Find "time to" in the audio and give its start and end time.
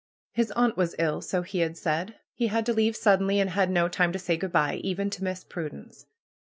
3.87-4.17